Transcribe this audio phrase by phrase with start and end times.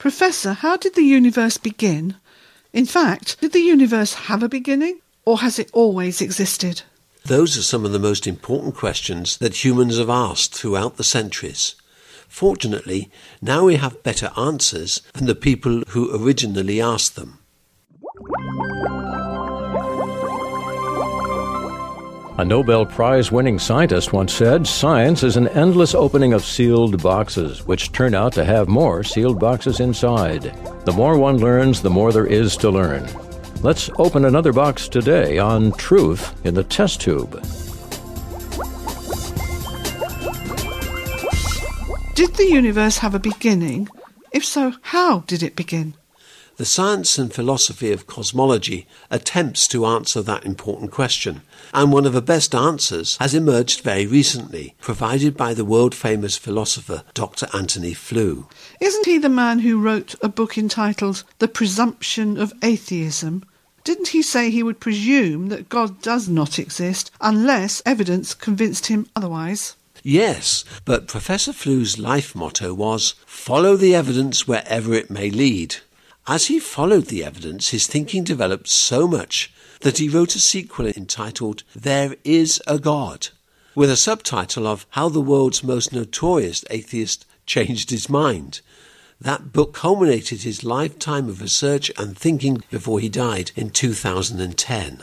[0.00, 2.16] Professor, how did the universe begin?
[2.72, 6.80] In fact, did the universe have a beginning, or has it always existed?
[7.26, 11.74] Those are some of the most important questions that humans have asked throughout the centuries.
[12.28, 13.10] Fortunately,
[13.42, 17.39] now we have better answers than the people who originally asked them.
[22.40, 27.66] A Nobel Prize winning scientist once said science is an endless opening of sealed boxes,
[27.66, 30.44] which turn out to have more sealed boxes inside.
[30.86, 33.06] The more one learns, the more there is to learn.
[33.60, 37.32] Let's open another box today on truth in the test tube.
[42.14, 43.86] Did the universe have a beginning?
[44.32, 45.92] If so, how did it begin?
[46.60, 51.40] The science and philosophy of cosmology attempts to answer that important question,
[51.72, 56.36] and one of the best answers has emerged very recently, provided by the world famous
[56.36, 57.48] philosopher Dr.
[57.54, 58.46] Antony Flew.
[58.78, 63.42] Isn't he the man who wrote a book entitled The Presumption of Atheism?
[63.82, 69.08] Didn't he say he would presume that God does not exist unless evidence convinced him
[69.16, 69.76] otherwise?
[70.02, 75.76] Yes, but Professor Flew's life motto was follow the evidence wherever it may lead.
[76.30, 80.86] As he followed the evidence, his thinking developed so much that he wrote a sequel
[80.86, 83.30] entitled There Is a God,
[83.74, 88.60] with a subtitle of How the World's Most Notorious Atheist Changed His Mind.
[89.20, 95.02] That book culminated his lifetime of research and thinking before he died in 2010.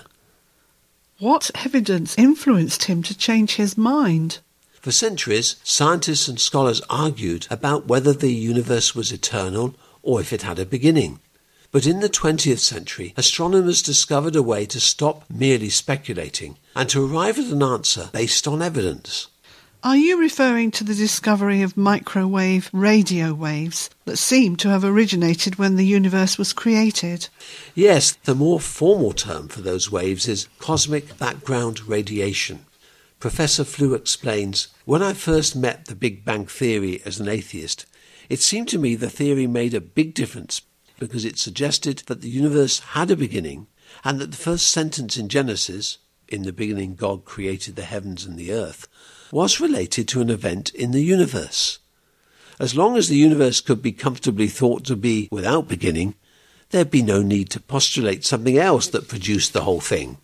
[1.20, 4.40] What evidence influenced him to change his mind?
[4.80, 9.76] For centuries, scientists and scholars argued about whether the universe was eternal
[10.08, 11.20] or if it had a beginning.
[11.70, 17.06] But in the 20th century, astronomers discovered a way to stop merely speculating and to
[17.06, 19.28] arrive at an answer based on evidence.
[19.84, 25.58] Are you referring to the discovery of microwave radio waves that seem to have originated
[25.58, 27.28] when the universe was created?
[27.76, 32.66] Yes, the more formal term for those waves is cosmic background radiation.
[33.20, 37.86] Professor Flew explains When I first met the Big Bang Theory as an atheist,
[38.30, 40.62] it seemed to me the theory made a big difference
[41.00, 43.68] because it suggested that the universe had a beginning
[44.04, 48.38] and that the first sentence in Genesis, in the beginning God created the heavens and
[48.38, 48.88] the earth,
[49.32, 51.80] was related to an event in the universe.
[52.60, 56.16] As long as the universe could be comfortably thought to be without beginning,
[56.72, 60.18] there'd be no need to postulate something else that produced the whole thing.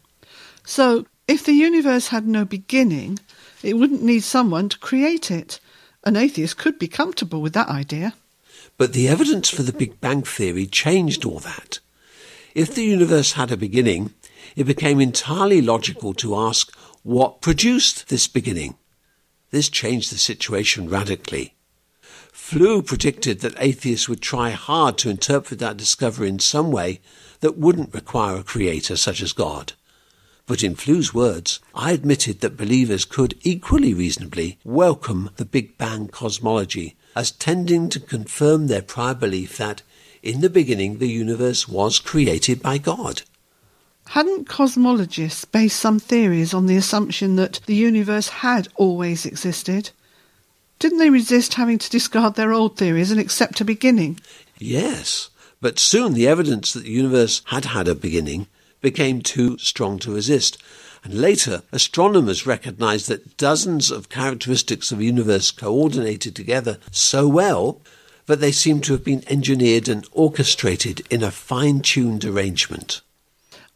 [0.65, 3.19] So, if the universe had no beginning,
[3.61, 5.59] it wouldn't need someone to create it.
[6.05, 8.13] An atheist could be comfortable with that idea.
[8.77, 11.79] But the evidence for the Big Bang Theory changed all that.
[12.53, 14.13] If the universe had a beginning,
[14.55, 18.75] it became entirely logical to ask what produced this beginning.
[19.51, 21.53] This changed the situation radically.
[22.31, 26.99] Flew predicted that atheists would try hard to interpret that discovery in some way
[27.39, 29.73] that wouldn't require a creator such as God.
[30.45, 36.09] But in Flew's words, I admitted that believers could equally reasonably welcome the Big Bang
[36.09, 39.83] cosmology as tending to confirm their prior belief that,
[40.21, 43.21] in the beginning, the universe was created by God.
[44.07, 49.91] Hadn't cosmologists based some theories on the assumption that the universe had always existed?
[50.77, 54.19] Didn't they resist having to discard their old theories and accept a beginning?
[54.57, 55.29] Yes,
[55.61, 58.47] but soon the evidence that the universe had had a beginning
[58.83, 60.61] became too strong to resist.
[61.03, 67.81] And later, astronomers recognized that dozens of characteristics of the universe coordinated together so well
[68.27, 73.01] that they seem to have been engineered and orchestrated in a fine tuned arrangement.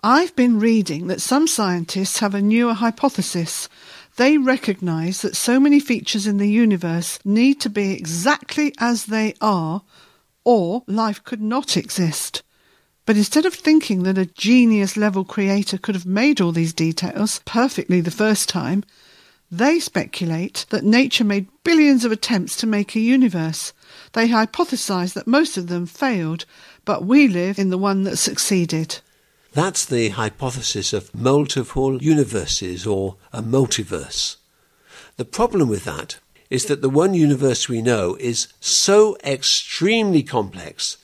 [0.04, 3.68] I've been reading that some scientists have a newer hypothesis.
[4.16, 9.34] They recognize that so many features in the universe need to be exactly as they
[9.42, 9.82] are,
[10.46, 12.44] or life could not exist.
[13.08, 17.40] But instead of thinking that a genius level creator could have made all these details
[17.46, 18.84] perfectly the first time,
[19.50, 23.72] they speculate that nature made billions of attempts to make a universe.
[24.12, 26.44] They hypothesize that most of them failed,
[26.84, 29.00] but we live in the one that succeeded.
[29.54, 34.36] That's the hypothesis of multiple universes or a multiverse.
[35.16, 36.18] The problem with that
[36.50, 40.98] is that the one universe we know is so extremely complex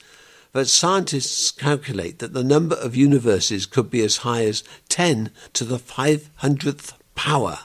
[0.54, 5.64] but scientists calculate that the number of universes could be as high as 10 to
[5.64, 7.58] the 500th power.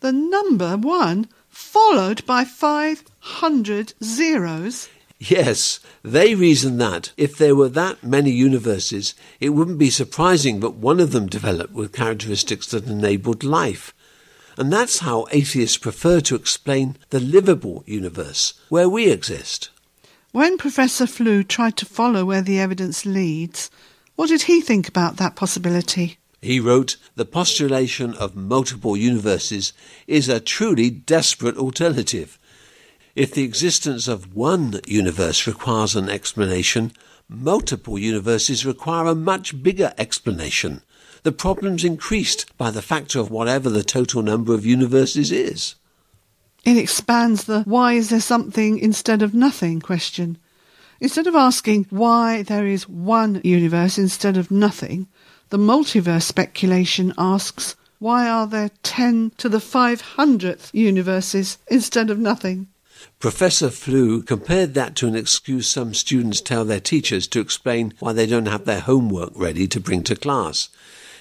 [0.00, 4.88] The number 1 followed by 500 zeros?
[5.20, 10.70] Yes, they reason that if there were that many universes, it wouldn't be surprising that
[10.70, 13.94] one of them developed with characteristics that enabled life.
[14.56, 19.70] And that's how atheists prefer to explain the livable universe, where we exist.
[20.32, 23.68] When Professor Flew tried to follow where the evidence leads,
[24.14, 26.18] what did he think about that possibility?
[26.40, 29.72] He wrote, The postulation of multiple universes
[30.06, 32.38] is a truly desperate alternative.
[33.16, 36.92] If the existence of one universe requires an explanation,
[37.28, 40.82] multiple universes require a much bigger explanation.
[41.24, 45.74] The problem's increased by the factor of whatever the total number of universes is.
[46.64, 50.38] It expands the why is there something instead of nothing question.
[51.00, 55.08] Instead of asking why there is one universe instead of nothing,
[55.48, 62.68] the multiverse speculation asks why are there 10 to the 500th universes instead of nothing?
[63.18, 68.14] Professor Flew compared that to an excuse some students tell their teachers to explain why
[68.14, 70.70] they don't have their homework ready to bring to class.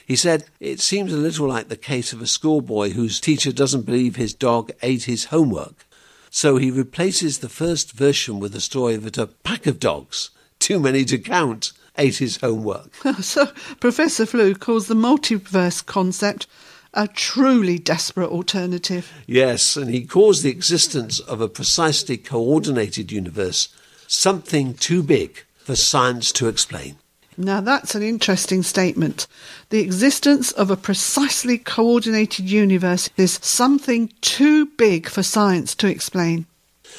[0.10, 3.86] He said, It seems a little like the case of a schoolboy whose teacher doesn't
[3.86, 5.86] believe his dog ate his homework.
[6.32, 10.80] So he replaces the first version with the story that a pack of dogs, too
[10.80, 12.96] many to count, ate his homework.
[13.22, 16.48] so Professor Flew calls the multiverse concept
[16.96, 19.14] a truly desperate alternative.
[19.28, 23.70] Yes, and he calls the existence of a precisely coordinated universe
[24.08, 26.98] something too big for science to explain.
[27.40, 29.26] Now that's an interesting statement.
[29.70, 36.48] The existence of a precisely coordinated universe is something too big for science to explain.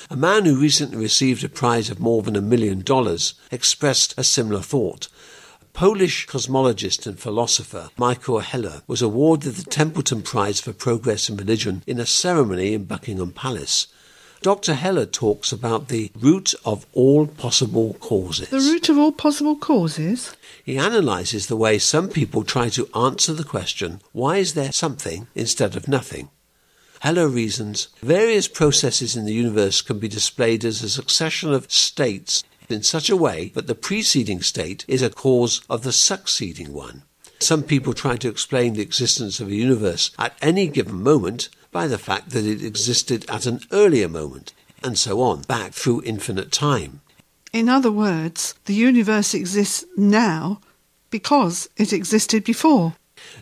[0.09, 4.25] A man who recently received a prize of more than a million dollars expressed a
[4.25, 5.09] similar thought.
[5.75, 11.83] Polish cosmologist and philosopher Michael Heller was awarded the Templeton Prize for Progress in Religion
[11.87, 13.89] in a ceremony in Buckingham Palace.
[14.43, 14.73] Dr.
[14.73, 18.49] Heller talks about the root of all possible causes.
[18.49, 20.35] The root of all possible causes?
[20.65, 25.27] He analyzes the way some people try to answer the question, why is there something
[25.35, 26.31] instead of nothing?
[27.01, 32.43] Heller reasons various processes in the universe can be displayed as a succession of states
[32.71, 37.03] in such a way that the preceding state is a cause of the succeeding one.
[37.41, 41.87] Some people try to explain the existence of a universe at any given moment by
[41.87, 44.53] the fact that it existed at an earlier moment,
[44.83, 47.01] and so on, back through infinite time.
[47.53, 50.61] In other words, the universe exists now
[51.11, 52.95] because it existed before.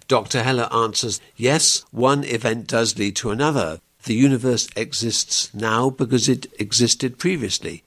[0.08, 0.42] Dr.
[0.42, 3.80] Heller answers yes, one event does lead to another.
[4.04, 7.84] The universe exists now because it existed previously.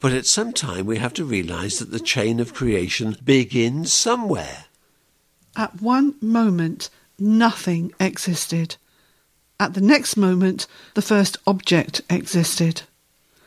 [0.00, 4.66] But at some time we have to realize that the chain of creation begins somewhere.
[5.56, 8.76] At one moment, nothing existed.
[9.60, 12.82] At the next moment, the first object existed.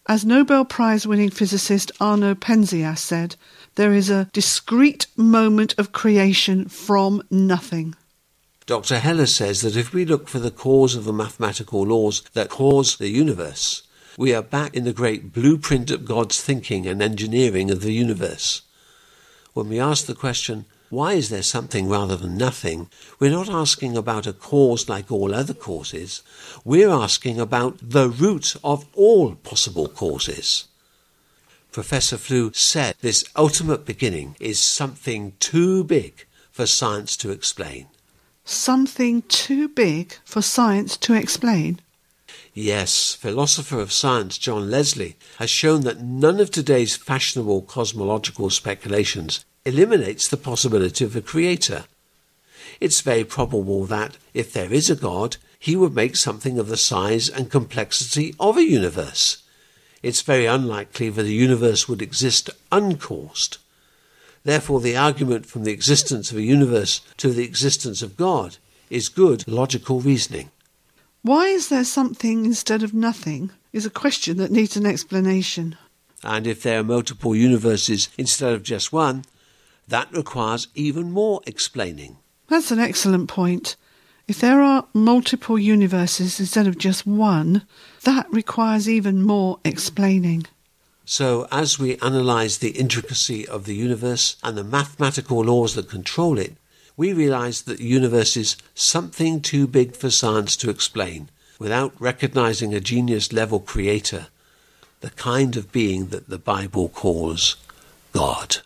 [0.07, 3.35] As Nobel Prize winning physicist Arno Penzias said,
[3.75, 7.95] there is a discrete moment of creation from nothing.
[8.65, 8.99] Dr.
[8.99, 12.97] Heller says that if we look for the cause of the mathematical laws that cause
[12.97, 13.83] the universe,
[14.17, 18.61] we are back in the great blueprint of God's thinking and engineering of the universe.
[19.53, 22.89] When we ask the question, why is there something rather than nothing?
[23.19, 26.23] We're not asking about a cause like all other causes.
[26.63, 30.67] We're asking about the root of all possible causes.
[31.73, 37.87] Professor Flew said this ultimate beginning is something too big for science to explain.
[38.45, 41.81] Something too big for science to explain?
[42.53, 49.45] Yes, philosopher of science John Leslie has shown that none of today's fashionable cosmological speculations
[49.67, 51.85] eliminates the possibility of a creator.
[52.79, 56.77] It's very probable that, if there is a God, he would make something of the
[56.77, 59.43] size and complexity of a universe.
[60.01, 63.57] It's very unlikely that a universe would exist uncaused.
[64.43, 68.57] Therefore, the argument from the existence of a universe to the existence of God
[68.89, 70.51] is good logical reasoning.
[71.23, 75.77] Why is there something instead of nothing is a question that needs an explanation.
[76.23, 79.23] And if there are multiple universes instead of just one,
[79.87, 82.17] that requires even more explaining.
[82.47, 83.75] That's an excellent point.
[84.27, 87.65] If there are multiple universes instead of just one,
[88.03, 90.45] that requires even more explaining.
[91.05, 96.37] So, as we analyze the intricacy of the universe and the mathematical laws that control
[96.37, 96.57] it,
[96.97, 101.29] we realize that the universe is something too big for science to explain
[101.59, 104.27] without recognizing a genius level creator,
[104.99, 107.55] the kind of being that the Bible calls
[108.11, 108.57] God.